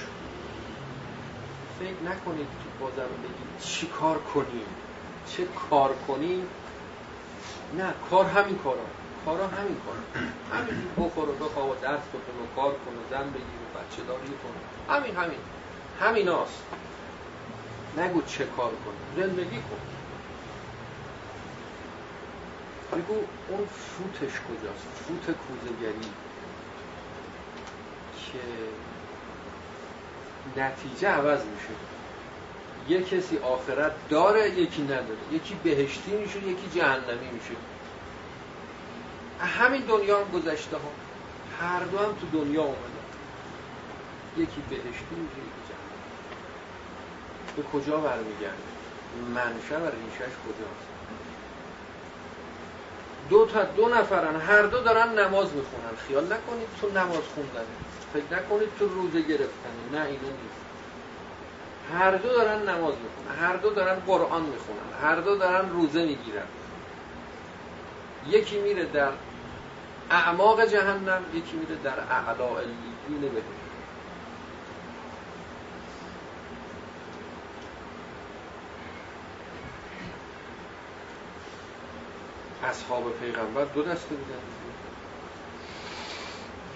[1.79, 4.65] فکر نکنید که بازم بگید چی کار کنیم؟
[5.27, 6.47] چه کار کنیم؟
[7.77, 8.85] نه کار همین کارا.
[9.25, 13.29] کارا همین کار همین بخور و بخواه و درس بکن و کار کن و زن
[13.29, 14.93] بگیر و بچه داری کن.
[14.93, 15.39] همین همین.
[15.99, 16.63] همین هاست
[17.97, 19.98] نگو چه کار کن زندگی کن.
[22.91, 23.13] بگو
[23.49, 26.09] اون فوتش کجاست؟ فوت کوزگری
[28.15, 28.39] که
[30.61, 31.73] نتیجه عوض میشه.
[32.89, 35.17] یه کسی آخرت داره یکی نداره.
[35.31, 37.55] یکی بهشتی میشه یکی جهنمی میشه.
[39.39, 40.91] همین دنیا هم گذشته ها.
[41.61, 42.99] هر دو هم تو دنیا اومده
[44.37, 45.99] یکی بهشتی میشه یکی جهنمی.
[47.55, 48.69] به کجا برمیگرده؟
[49.35, 50.98] منشه و ریشش کجاست؟
[53.29, 55.95] دو تا دو نفرن هر دو دارن نماز می‌خونن.
[56.07, 57.65] خیال نکنید تو نماز خوندن.
[58.13, 59.75] فکر نکنید تو روزه گرفتن.
[59.93, 60.65] نه اینو نیست.
[61.93, 63.35] هر دو دارن نماز می‌خونن.
[63.39, 64.93] هر دو دارن قرآن می‌خونن.
[65.01, 66.47] هر دو دارن روزه می‌گیرن.
[68.27, 69.11] یکی میره در
[70.11, 73.68] اعماق جهنم یکی میره در اعلا الیین بهش.
[82.69, 84.43] اصحاب پیغمبر دو دسته بودن.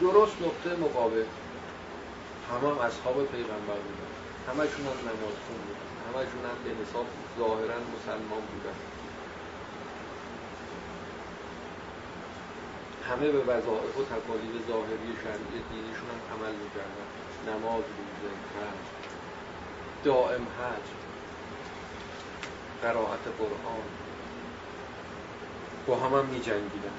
[0.01, 1.25] درست نقطه مقابل.
[2.49, 4.11] همه هم اصحاب پیغمبر بودن.
[4.47, 5.89] همشون هم نماز خون بودن.
[6.07, 7.05] همشون هم به حساب
[7.39, 8.77] ظاهرا مسلمان بودن.
[13.09, 17.07] همه به وظائف و تکالیف ظاهری شرعی دینیشون هم عمل می‌کردن.
[17.47, 18.83] نماز روزه حج
[20.03, 20.87] دائم حج
[22.81, 24.02] قرائت قرآن.
[25.87, 26.91] با هم هم می جنگیدن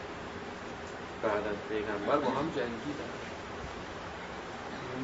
[1.22, 3.10] بعد از پیغمبر با هم جنگیدن.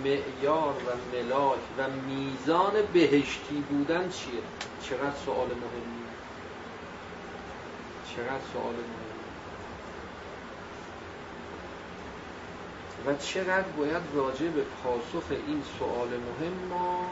[0.04, 4.42] معیار و ملاک و میزان بهشتی بودن چیه؟
[4.82, 6.04] چقدر سوال مهمی؟
[8.16, 9.10] چقدر سوال مهمی؟
[13.06, 17.10] و چقدر باید راجع به پاسخ این سوال مهم ما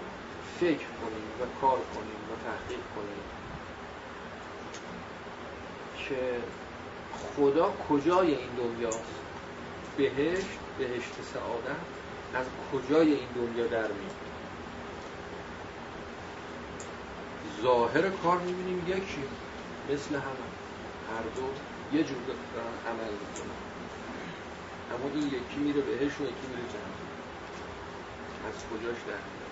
[0.61, 3.38] فکر کنیم و کار کنیم و تحقیق کنیم.
[6.09, 6.17] که
[7.37, 9.15] خدا کجای این دنیاست؟
[9.97, 11.81] بهشت بهشت سعادت.
[12.35, 14.17] از کجای این دنیا در میاد؟
[17.63, 19.23] ظاهر کار می‌بینیم یکی
[19.93, 20.49] مثل همه.
[21.15, 21.43] هر دو
[21.97, 23.59] یه جور دارن عمل می‌کنن.
[24.95, 27.09] اما این یکی میره بهش و یکی میره جهنم.
[28.49, 29.49] از کجاش در میاد؟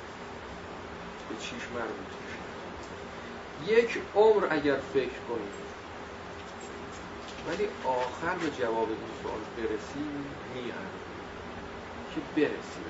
[1.29, 2.17] به چیش مربوط
[3.67, 5.76] یک عمر اگر فکر کنید
[7.49, 10.05] ولی آخر به جواب این سوال برسی
[10.55, 10.87] میان
[12.15, 12.81] که برسی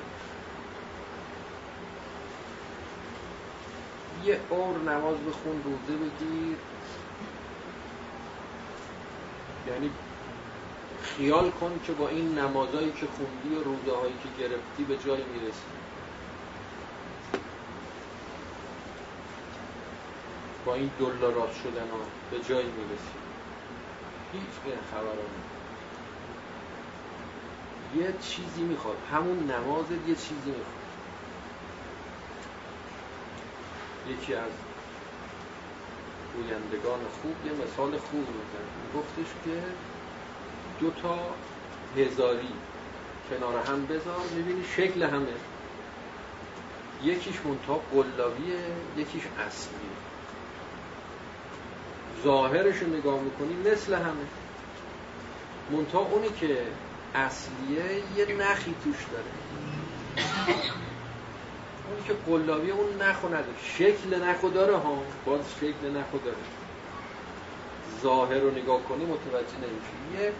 [4.24, 6.56] یه عمر نماز بخون روزه بگیر.
[9.68, 9.90] یعنی
[11.02, 15.24] خیال کن که با این نمازهایی که خوندی و روزه هایی که گرفتی به جایی
[15.24, 15.60] می‌رسی.
[20.66, 21.98] با این دلارات شدن ها
[22.30, 23.25] به جایی می‌رسی.
[24.32, 25.16] هیچ به خبر
[27.96, 28.96] یه چیزی می‌خواد.
[29.12, 30.76] همون نمازت یه چیزی می‌خواد.
[34.08, 34.50] یکی از
[36.36, 39.62] گویندگان خوب یه مثال خوب میزن گفتش که
[40.80, 41.18] دو تا
[41.96, 42.52] هزاری
[43.30, 45.34] کنار هم بذار می‌بینی شکل همه.
[47.04, 48.60] یکیش منتها قلابیه
[48.96, 50.15] یکیش اصلیه.
[52.24, 54.26] ظاهرش رو نگاه می‌کنی مثل همه.
[55.70, 56.58] منتها اونی که
[57.14, 59.30] اصلیه یه نخی توش داره.
[61.88, 63.44] اونی که قلابی اون نخو نداره.
[63.78, 66.36] شکل نخو داره ها باز شکل نخو داره.
[68.02, 70.32] ظاهر رو نگاه کنی متوجه نمیشه یه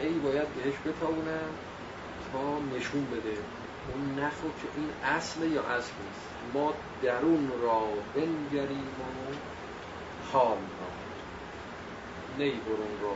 [0.00, 1.50] ای باید بهش بتاونم
[2.32, 3.36] تا نشون بده
[3.94, 6.26] اون نخو که این اصل یا اصل نیست.
[6.54, 7.82] ما درون را
[8.14, 9.02] بنگریم و
[10.32, 10.86] حال را
[12.38, 13.14] نی برون را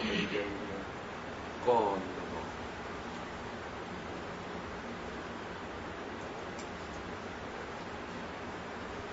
[1.67, 2.01] قال را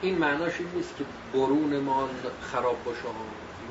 [0.01, 2.09] این معناش این نیست که برون ما
[2.41, 2.99] خراب باشه.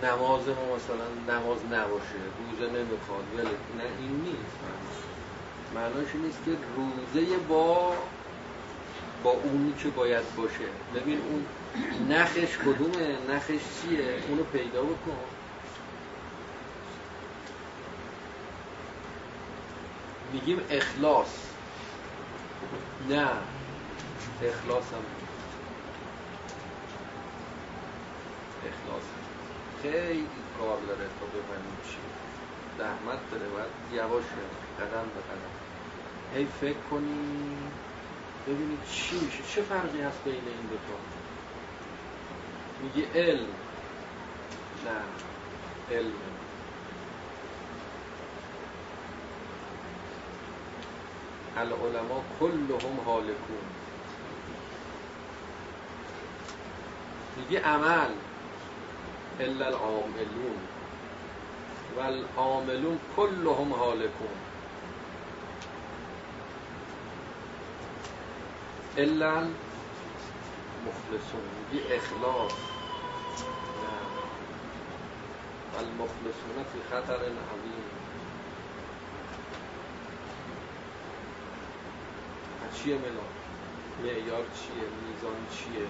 [0.03, 3.47] نماز ما مثلا نماز نباشه روزه نمی‌خواد ولی
[3.79, 4.57] نه این نیست
[5.75, 7.95] معناش این نیست که روزه با
[9.25, 10.69] با اونی که باید باشه.
[10.95, 11.47] ببین اون
[12.09, 15.19] نخش کدومه نخش چیه؟ اونو پیدا بکن.
[20.33, 21.47] میگیم اخلاص.
[23.09, 23.29] نه
[24.43, 25.05] اخلاص هم.
[28.67, 29.03] اخلاص.
[29.83, 30.27] خیلی
[30.59, 31.97] کار داره تا بفهمیم چی.
[32.79, 34.25] زحمت داره باید یواش
[34.81, 35.57] قدم به قدم.
[36.35, 37.57] هی فکر کنی
[38.47, 39.43] ببینید چی میشه.
[39.55, 41.16] چه فرقی هست بین این دوتا؟
[42.83, 43.49] میگه علم
[44.85, 45.01] نه
[45.97, 46.13] علم
[51.57, 53.67] العلماء کلهم حالکون.
[57.37, 58.11] میگه عمل.
[59.41, 60.61] الا العاملون.
[61.97, 64.37] و العاملون کلهم حالکون.
[68.97, 69.47] الا
[70.87, 71.41] المخلصون
[71.73, 72.53] میگه اخلاص.
[75.75, 77.85] و المخلصون فی خطر عظیم
[82.75, 83.27] چیه ملا؟
[84.03, 85.87] معیار چیه؟ میزان چیه؟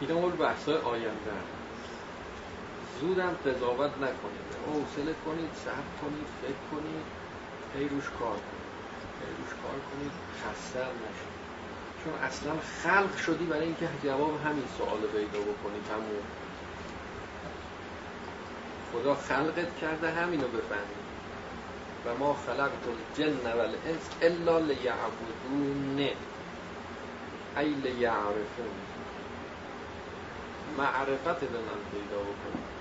[0.00, 1.59] اینا اول بحثای آینده.
[3.00, 4.50] زودم قضاوت نکنید.
[4.66, 7.06] حوصله کنید صبر کنید فکر کنید.
[7.76, 8.70] هی روش کار کنید.
[9.20, 10.12] هی روش کار کنید.
[10.40, 11.30] خسته نشید.
[12.04, 16.22] چون اصلا خلق شدی برای اینکه جواب همین سوال پیدا بکنید همون
[18.92, 21.00] خدا خلقت کرده همینو بفهمید
[22.06, 22.70] و ما خلقت
[23.18, 26.08] الجن والانس الا لیعبدون
[27.56, 28.74] ای لیعرفون.
[30.78, 32.79] معرفت به من پیدا بکنید.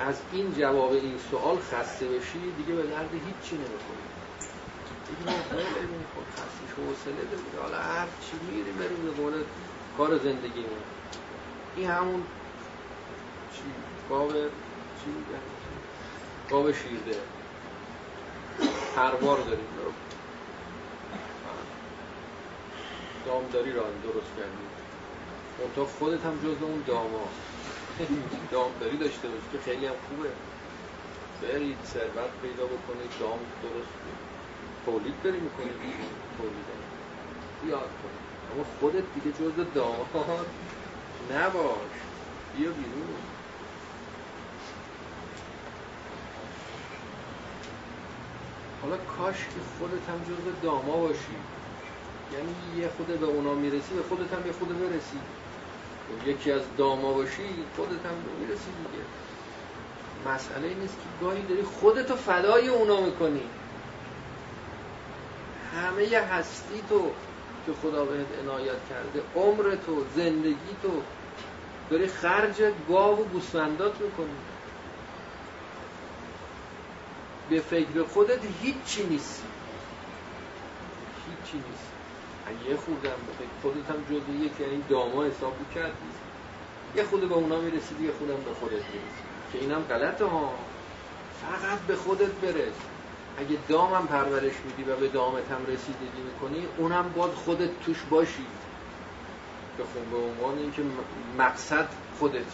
[0.00, 4.08] از این جواب این سوال خسته بشی دیگه به درد هیچی نمی‌خوری.
[5.08, 5.36] دیگه ما
[5.98, 9.32] میخور خستش حوصله داریم حالا هر چی میری بریم به قول
[9.96, 10.82] کار زندگیمون.
[11.76, 12.22] این همون
[13.54, 13.62] چی؟
[14.08, 15.42] گاو چی؟ میگن
[16.50, 17.20] گاو شیرده.
[18.96, 19.68] هر بار داریم.
[23.26, 24.68] دامداری را درست کردیم
[25.76, 27.28] اون خودت هم جز اون داما.
[28.52, 30.28] دامداری داشته باشی که خیلی هم خوبه.
[31.42, 33.94] برید ثروت پیدا بکنید دام درست
[34.84, 35.72] تولید داری می‌کنید
[36.38, 36.68] تولید.
[37.68, 40.46] یاد کنید اما خودت دیگه جز داماد
[41.34, 41.94] نباش.
[42.56, 43.22] بیا بیرون.
[48.82, 51.36] حالا کاش که خودت هم جز داما باشی.
[52.34, 55.20] یعنی یه خود به اونا می‌رسی به خودت هم یه خود برسی.
[56.26, 59.04] یکی از داما باشی خودت هم می‌رسی دیگه.
[60.34, 63.42] مسئله نیست که گاهی داری خودتو فدای اونا می‌کنی.
[65.74, 67.10] همه هستی تو
[67.66, 71.02] که خدا بهت عنایت کرده عمر تو زندگی تو
[71.90, 74.38] داری خرج گاو و گوسفندات می‌کنی.
[77.50, 79.42] به فکر خودت هیچی نیستی.
[81.26, 81.97] هیچی نیست
[82.68, 86.08] یه خوردم به خودت هم جز یکی این داما حساب کردی
[86.96, 90.52] یه خود به اونا می‌رسیدی یه خودم به خودت می‌رسید که اینم غلطه ها.
[91.42, 92.74] فقط به خودت برس.
[93.38, 98.46] اگه دامم پرورش میدی و به دامت هم رسیدگی می‌کنی اونم باید خودت توش باشی.
[99.78, 100.82] بخون به عنوان اینکه
[101.38, 101.88] مقصد
[102.18, 102.50] خودت.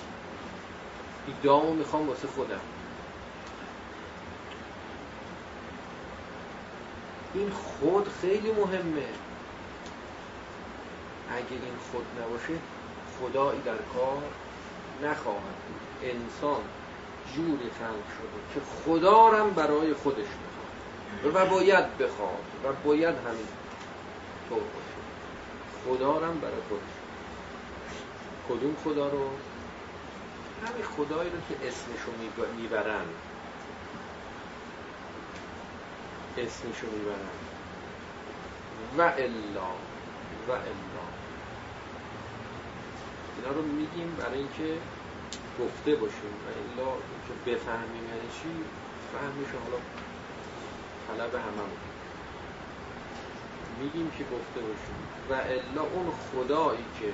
[1.27, 2.61] این دامو می‌خوام واسه خودم.
[7.35, 9.07] این خود خیلی مهمه.
[11.31, 12.55] اگه این خود نباشه
[13.21, 14.23] خدایی در کار
[15.03, 15.55] نخواهد
[16.03, 16.63] انسان
[17.35, 23.49] جوری خلق شده که خدا رم برای خودش بخواد و باید بخواد و باید همین
[24.49, 25.05] طور باشه.
[25.85, 26.95] خدا رم برای خودش.
[28.49, 29.29] کدوم خدا رو؟
[30.67, 32.13] همین خدایی رو که اسمشو
[32.57, 33.07] می‌برن.
[36.39, 37.35] اسمشو می‌برن.
[38.99, 39.71] و الا
[40.49, 41.14] و الا.
[43.45, 44.79] اینا رو میگیم برای اینکه
[45.61, 46.91] گفته باشیم و الا
[47.27, 48.49] که بفهمیم یعنی چی؟
[49.13, 49.81] فهمش حالا
[51.07, 51.65] طلب همه
[53.81, 54.95] میگیم که گفته باشیم.
[55.31, 57.13] و الا اون خدایی که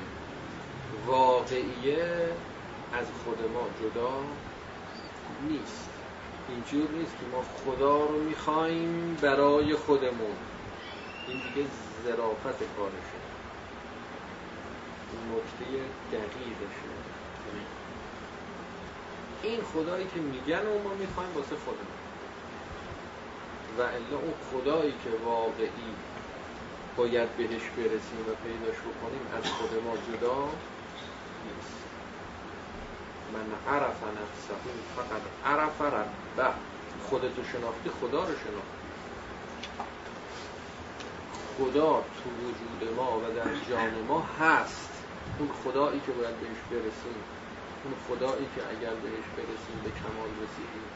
[1.06, 2.28] واقعیه
[2.92, 4.10] از خود ما جدا
[5.48, 5.88] نیست.
[6.48, 10.36] اینجور نیست که ما خدا رو می‌خوایم برای خودمون.
[11.28, 11.68] این دیگه
[12.04, 13.29] ظرافت کارشه.
[15.30, 15.64] نکته
[16.12, 16.90] دقیقشه.
[19.42, 22.00] این خدایی که میگن و ما می‌خوایم واسه خودمون.
[23.78, 25.94] و الا اون خدایی که واقعی
[26.96, 30.44] باید بهش برسیم و پیداش بکنیم از خود ما جدا
[31.44, 31.80] نیست.
[33.32, 34.54] من عرف نفسه
[34.96, 36.50] فقط عرف ربه.
[37.10, 38.80] خودتو شناختی خدا رو شناختی.
[41.58, 44.90] خدا تو وجود ما و در جان ما هست.
[45.40, 47.20] اون خدایی که باید بهش برسیم
[47.84, 50.88] اون خدایی که اگر بهش برسیم به کمال رسیدیم.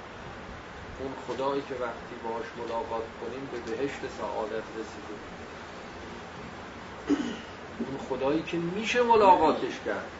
[1.01, 5.21] اون خدایی که وقتی باش ملاقات کنیم به بهشت سعادت رسیدیم.
[7.79, 10.11] اون خدایی که میشه ملاقاتش کرد.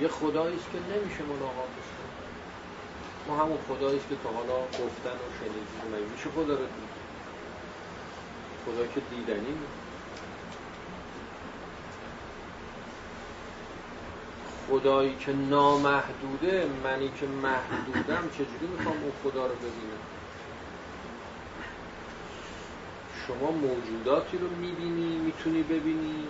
[0.00, 2.14] یه خدایی است که نمیشه ملاقاتش کرد.
[3.28, 6.10] ما همون خدایی است که تا حالا گفتن و شنیدیم.
[6.12, 6.92] میشه خدا رو دید؟
[8.66, 9.54] خدا که دیدنی
[14.72, 20.02] خدایی که نامحدوده منی که محدودم چجوری می‌خوام اون خدا رو ببینم؟
[23.26, 26.24] شما موجوداتی رو می‌بینی می‌تونی ببینی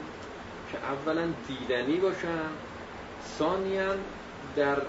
[0.72, 2.48] که اولا دیدنی باشن
[3.38, 3.94] ثانیا
[4.56, 4.82] در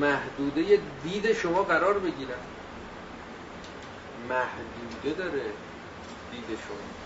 [0.00, 2.44] محدوده دید شما قرار بگیرن.
[4.28, 5.42] محدوده داره
[6.32, 7.03] دید شما.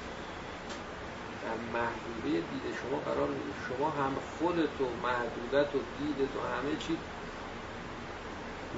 [1.48, 2.64] در محدوده دید.
[2.80, 3.28] شما قرار
[3.68, 6.96] شما هم خودت و محدودت و دیدت و همه چی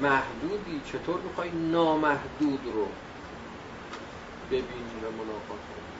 [0.02, 0.80] محدودی.
[0.92, 2.88] چطور می‌خوای نامحدود رو
[4.50, 5.90] ببینی و ملاقات کنی؟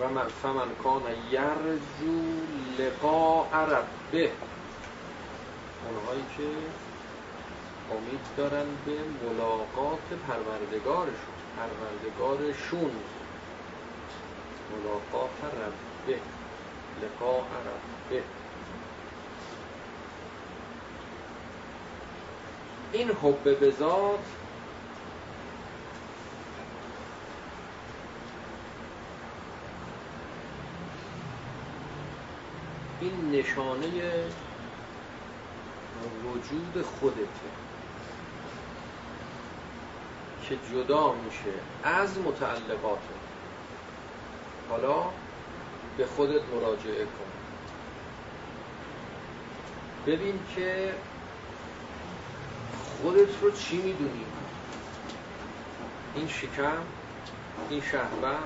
[0.00, 2.22] و فمن کان یرجو
[2.78, 4.30] لقاء ربه.
[5.88, 6.42] اونهایی که
[7.92, 8.92] امید دارن به
[9.26, 11.34] ملاقات پروردگارشون.
[11.56, 12.90] پروردگارشون.
[14.72, 16.18] ملاقات ربه.
[17.02, 18.22] لقاء ربه.
[22.92, 24.24] این حب به ذات
[33.00, 33.88] این نشانه
[36.24, 37.71] وجود خودته.
[40.52, 41.52] که جدا میشه
[41.84, 42.98] از متعلقات.
[44.70, 45.04] حالا
[45.96, 47.32] به خودت مراجعه کن.
[50.06, 50.94] ببین که
[53.02, 54.24] خودت رو چی می‌دونی؟
[56.14, 56.82] این شکم
[57.70, 58.36] این شهوت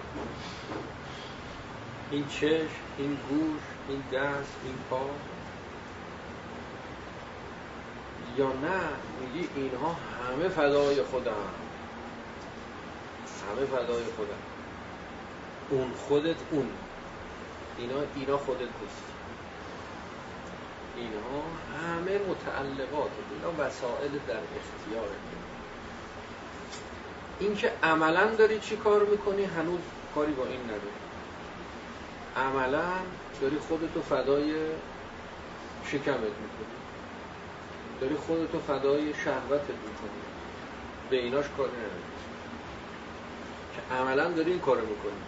[2.11, 2.67] این چشم
[2.99, 5.01] این گوش این دست این پا.
[8.39, 8.81] یا نه
[9.21, 9.97] میگی اینها
[10.33, 11.66] همه فدای خودم
[13.47, 14.43] همه فدای خودم
[15.71, 16.69] اون خودت اون.
[17.79, 19.03] اینا اینا خودت نیست.
[20.97, 21.43] اینها
[21.83, 23.11] همه متعلقات.
[23.31, 25.09] اینا وسائل در اختیار
[27.41, 29.81] اینکه عملا داری چی کار می‌کنی هنوز
[30.15, 30.97] کاری با این نداری.
[32.37, 32.93] عملا
[33.41, 34.55] داری خودتو فدای
[35.87, 36.77] شکمت می‌کنی.
[38.01, 40.21] داری خودتو فدای شهوتت می‌کنی.
[41.11, 42.36] به ایناش کاری نداری.
[43.93, 45.23] عملا داری این کارو می‌کنی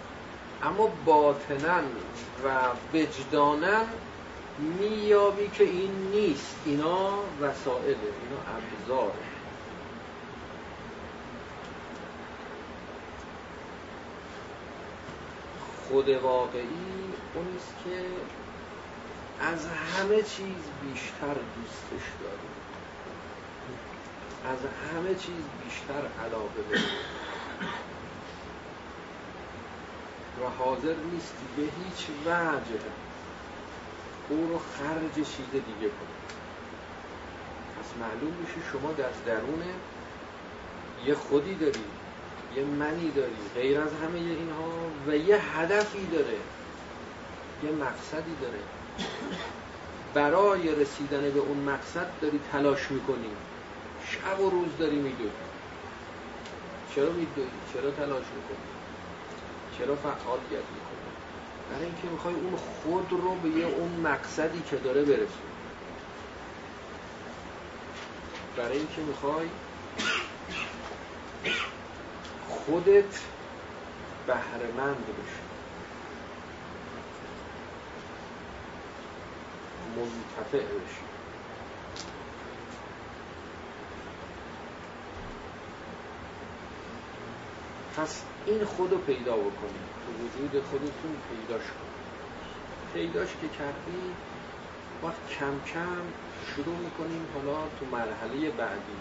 [0.62, 1.80] اما باطنا
[2.44, 2.58] و
[2.94, 3.80] وجدانا
[4.58, 6.56] میابی که این نیست.
[6.64, 7.08] اینا
[7.40, 9.12] وسائله اینا ابزاره
[15.88, 16.64] خود واقعی
[17.34, 18.04] اونیست که
[19.40, 22.48] از همه چیز بیشتر دوستش داری
[24.44, 24.58] از
[24.92, 26.82] همه چیز بیشتر علاقه داری
[30.42, 32.80] و حاضر نیستی به هیچ وجه
[34.28, 36.18] او رو خرج چیز دیگه کنی
[37.78, 39.62] پس معلوم میشه شما در درون
[41.06, 41.84] یه خودی داری
[42.56, 44.72] یه منی داری غیر از همه اینها
[45.08, 46.38] و یه هدفی داره
[47.62, 48.58] یه مقصدی داره
[50.14, 53.30] برای رسیدن به اون مقصد داری تلاش می‌کنی
[54.10, 55.30] شب و روز داری میدوی
[56.94, 58.77] چرا میدوی؟ چرا تلاش می‌کنی؟
[59.78, 61.18] چرا فعالیت می‌کنی؟
[61.70, 65.52] برای اینکه می‌خوای اون خود رو به یه اون مقصدی که داره برسونی
[68.56, 69.48] برای اینکه می‌خوای
[72.48, 73.30] خودت
[74.26, 75.44] بهرهمند بشی.
[79.96, 81.07] منتفع بشی.
[87.98, 91.88] پس این خود رو پیدا بکنید تو وجود خودتون پیداش کنید
[92.94, 94.14] پیداش که کردی
[95.02, 96.02] وقت کم کم
[96.46, 98.98] شروع می‌کنیم حالا تو مرحله بعدی.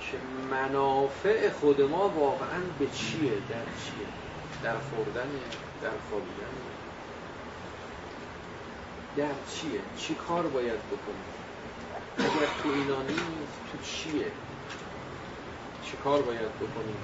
[0.00, 0.18] که
[0.50, 4.06] منافع خود ما واقعا به چیه؟ در چیه؟
[4.62, 5.30] در خوردن
[5.82, 6.56] در خوابیدن؟
[9.16, 11.26] در چیه؟ چی کار باید بکنیم؟
[12.18, 14.32] اگر تو اینا نیست تو چیه؟
[15.84, 16.96] چی کار باید بکنیم؟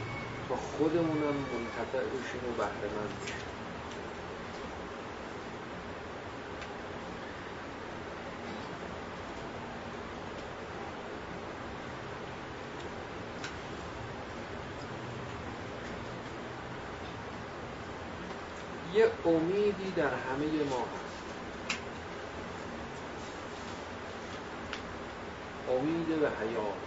[0.57, 3.23] خودمونم منتفع بشیم و بهره مند
[18.95, 21.25] یه امیدی در همه ما هست.
[25.69, 26.85] امید به حیات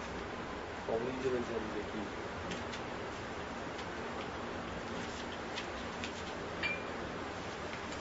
[0.90, 2.35] امید به زندگی.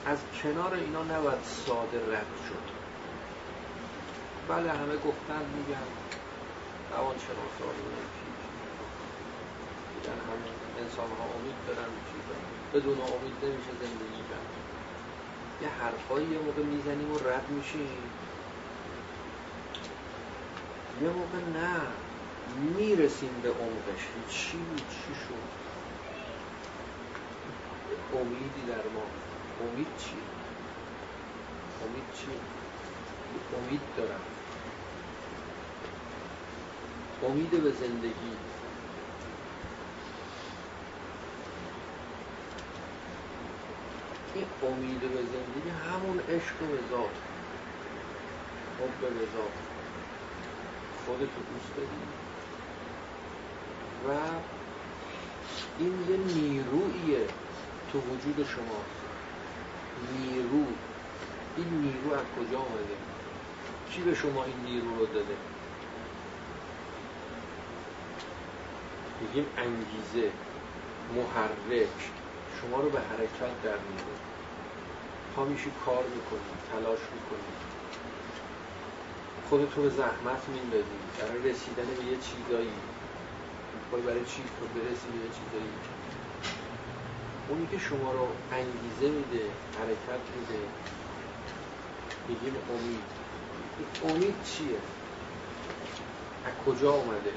[0.05, 2.65] از کنار اینا نباید ساده رد شد.
[4.47, 5.87] بله همه گفتن میگن
[6.91, 7.71] روان شناسا
[9.93, 10.47] میگن همه
[10.79, 11.89] انسان ها امید دارن
[12.73, 14.49] بدون امید نمیشه زندگی کرد.
[15.61, 17.97] یه حرفایی یه موقع می‌زنیم و رد میشیم.
[21.01, 21.81] یه موقع نه
[22.77, 24.03] می‌رسیم به عمقش.
[24.29, 24.57] چی
[24.89, 25.45] چی شد؟
[28.17, 29.05] امیدی در ما.
[29.61, 30.15] امید چی؟
[31.85, 32.31] امید چی؟
[33.57, 34.21] امید دارم
[37.23, 38.35] امید به زندگی
[44.35, 47.15] این امید به زندگی همون عشق به ذات
[48.79, 49.55] حب ذات
[51.05, 51.89] خودتو دوست داری
[54.07, 54.21] و
[55.79, 57.27] این یه نیرویه
[57.91, 58.81] تو وجود شما
[60.11, 60.65] نیرو.
[61.57, 62.95] این نیرو از کجا آمده؟
[63.89, 65.35] کی به شما این نیرو رو داده؟
[69.21, 70.31] میگیم انگیزه
[71.15, 72.11] محرک.
[72.61, 74.15] شما رو به حرکت در میده
[75.35, 77.53] پا میشی کار می‌کنی تلاش می‌کنی.
[79.49, 80.97] خودتو به زحمت میندازی.
[81.19, 82.73] برای رسیدن به یه چیزایی.
[83.83, 84.41] می‌خوای برای چی؟
[84.75, 85.73] برسی به یه چیزایی.
[87.49, 89.45] اونی که شما رو انگیزه میده
[89.79, 90.63] حرکت میده
[92.27, 93.03] میگیم امید.
[94.03, 94.77] امید چیه؟
[96.45, 97.31] از کجا اومده؟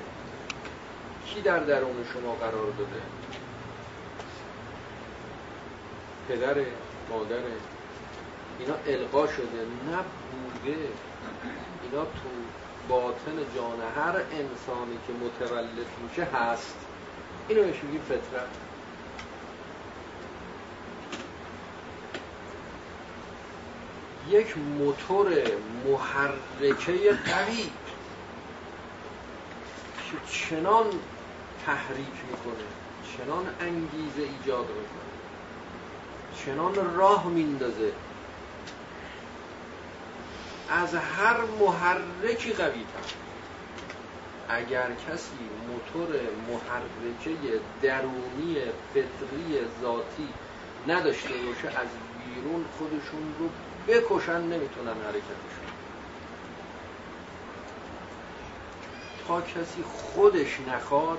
[1.26, 3.02] کی در درون شما قرار داده؟
[6.28, 6.64] پدر
[7.10, 7.36] مادر.
[8.58, 9.42] اینا القا شده
[9.90, 9.98] نه
[10.32, 10.76] بوده.
[11.82, 12.28] اینا تو
[12.88, 16.76] باطن جان هر انسانی که متولد میشه هست.
[17.48, 18.67] اینو بهش میگیم فطرت.
[24.30, 25.26] یک موتور
[25.84, 27.70] محرکه قوی
[30.10, 30.86] که چنان
[31.66, 32.64] تحریک می‌کنه
[33.16, 35.08] چنان انگیزه ایجاد می‌کنه
[36.44, 37.92] چنان راه میندازه.
[40.70, 43.14] از هر محرکی قوی تر.
[44.48, 46.08] اگر کسی موتور
[46.48, 48.56] محرکه درونی
[48.94, 50.28] فطری ذاتی
[50.88, 51.88] نداشته باشه از
[52.34, 53.48] بیرون خودشون رو
[53.88, 55.68] بکشن نمی‌تونن حرکتشون.
[59.28, 61.18] تا کسی خودش نخواد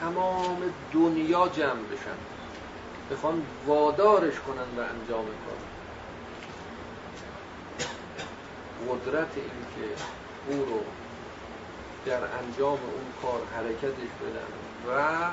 [0.00, 2.18] تمام دنیا جمع بشن.
[3.10, 5.58] بخوان وادارش کنن به انجام کار.
[8.88, 10.02] قدرت این که
[10.48, 10.80] او رو
[12.06, 14.50] در انجام اون کار حرکتش بدن
[14.88, 15.30] و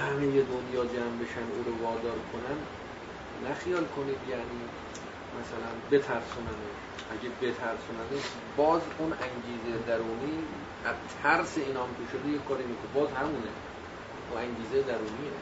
[0.00, 2.58] همه دنیا جمع بشن او رو وادار کنن.
[3.50, 4.60] نخیال کنید یعنی
[5.40, 6.78] مثلا بترسوننش.
[7.12, 8.24] اگه بترسوننش
[8.56, 10.38] باز اون انگیزه درونی
[10.84, 12.90] از ترس اینام که شده یه کاری می‌کنه.
[12.94, 13.52] باز همونه.
[14.34, 15.32] و انگیزه درونیه.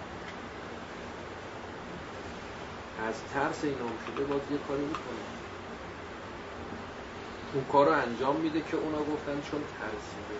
[3.08, 5.24] از ترس اینام شده باز یه کاری می‌کنه.
[7.54, 10.36] اون کار رو انجام میده که اونا گفتن چون ترسیده.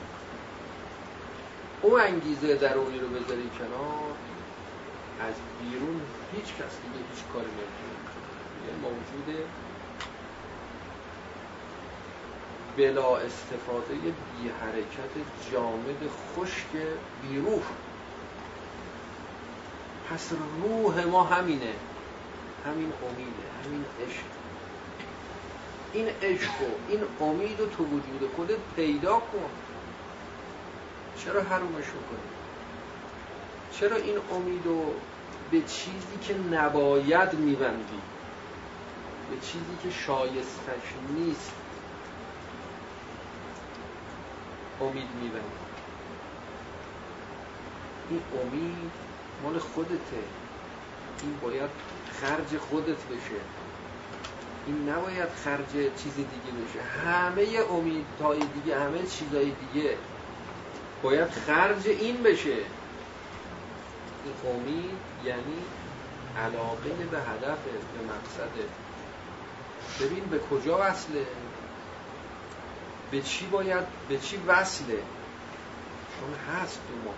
[1.82, 4.14] اون انگیزه درونی رو بذاری کنار.
[5.20, 6.00] از بیرون
[6.32, 8.00] هیچ کس دیگه هیچ کاری نمی‌تونه
[8.66, 9.44] یه موجود
[12.76, 15.14] بلا استفاده بی حرکت
[15.52, 16.72] جامد خشک
[17.22, 17.62] بیروح.
[20.10, 21.74] پس روح ما همینه.
[22.66, 24.24] همین امیده همین عشق.
[25.92, 29.50] این عشق و این امید و تو وجود خودت پیدا کن.
[31.18, 32.30] چرا حرومش می‌کنی
[33.72, 34.94] چرا این امید رو
[35.50, 38.00] به چیزی که نباید میبندی؟
[39.30, 41.52] به چیزی که شایستش نیست
[44.80, 45.60] امید میبندی.
[48.10, 48.90] این امید
[49.42, 50.22] مال خودته.
[51.22, 51.70] این باید
[52.20, 53.40] خرج خودت بشه.
[54.66, 56.82] این نباید خرج چیز دیگه بشه.
[56.82, 59.96] همه امیدهای دیگه همه چیزهای دیگه.
[61.02, 62.56] باید خرج این بشه.
[64.24, 65.62] این امید یعنی
[66.38, 68.64] علاقه به هدف به مقصده
[70.00, 71.26] ببین به کجا وصله؟
[73.10, 75.02] به چی باید به چی وصله؟
[76.20, 77.14] چون هست تو ما.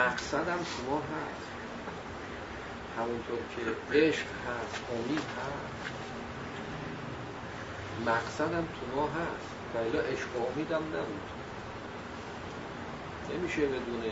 [0.00, 1.46] مقصدم شما هست.
[2.98, 5.76] همونطور که عشق هست امید هست.
[8.06, 9.56] مقصدم تو ما هست.
[9.74, 11.35] و عشق و امیدم نبود.
[13.34, 14.02] نمیشه بدون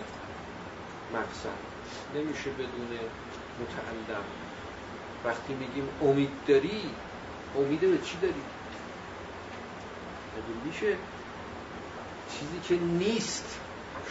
[1.15, 1.59] مقصد
[2.15, 2.99] نمیشه بدون
[3.61, 4.25] متعلم.
[5.25, 6.91] وقتی میگیم امید داری
[7.57, 8.43] امید به چی داری؟
[10.33, 10.97] مگه میشه
[12.31, 13.59] چیزی که نیست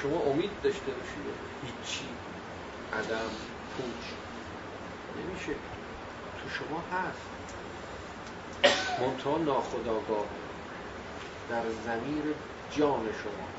[0.02, 1.24] شما امید داشته باشید
[1.66, 2.06] هیچی.
[2.94, 3.30] عدم
[3.78, 4.06] پوچ.
[5.18, 5.52] نمیشه.
[6.44, 7.34] تو شما هست.
[9.02, 10.26] منتها ناخداگاه
[11.50, 12.24] در زمیر
[12.72, 13.53] جان در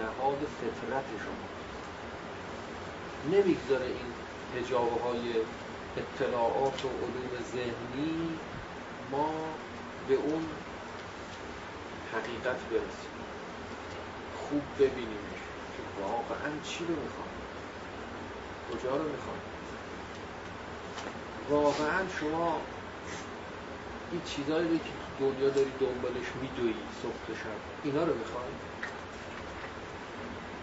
[0.00, 1.48] نهاد فطرت شما.
[3.38, 4.12] نمی‌گذاره این
[4.56, 5.34] هجابه های
[5.96, 8.38] اطلاعات و علوم ذهنی
[9.12, 9.30] ما
[10.08, 10.44] به اون
[12.12, 13.14] حقیقت برسیم.
[14.38, 15.42] خوب ببینیمش
[15.76, 17.28] که واقعا چی رو می‌خوام.
[18.72, 19.38] کجا رو می‌خوام.
[21.50, 22.60] واقعا شما
[24.12, 28.52] این چیزایی که دنیا داری دنبالش میدویی صبح شب اینا رو می‌خوای؟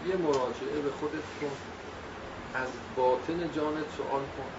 [0.06, 1.58] یه مراجعه به خودت کن.
[2.54, 4.52] از باطن جانت سوال کن.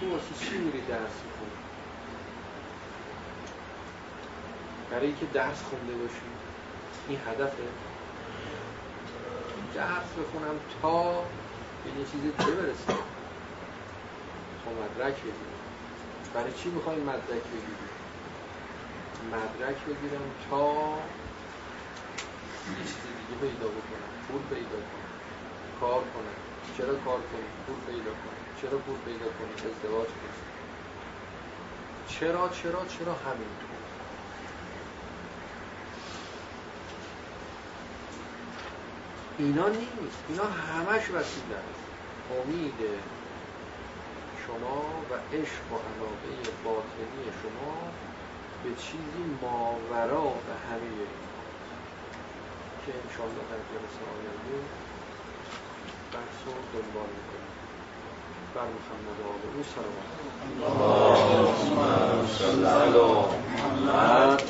[0.00, 1.50] تو واسه چی میری درس می‌کنی
[4.90, 6.26] برای اینکه درس خونده باشی.
[7.08, 7.68] این هدفه.
[9.74, 11.22] درس بخونم تا
[11.84, 12.96] به یه چیز دیگه برسیم
[14.64, 15.58] تا مدرک بگیرم
[16.34, 17.88] برای چی می‌خوای مدرک بگیری؟
[19.32, 20.98] مدرک بگیرم تا
[22.76, 25.12] یه چیز دیگه پیدا بکنم پول پیدا کنم
[25.80, 26.38] کار کنم.
[26.78, 30.40] چرا کار کنی پول پیدا کنی چرا پول پیدا کنی ازدواج کنی
[32.08, 33.48] چرا چرا چرا همین
[39.38, 40.18] اینا نیست.
[40.28, 41.60] اینا همش وسیله
[42.30, 42.80] امید
[44.46, 47.92] شما و عشق و علاقه باطنی شما
[48.64, 51.27] به چیزی ماورا به همه
[52.88, 54.56] که انشاءالله در جلسه آینده
[56.12, 57.52] بحث رو دنبال می‌کنیم.
[58.54, 60.10] بر محمد و آل او صلوات
[60.68, 63.06] اللهم صل علی
[63.54, 64.42] محمد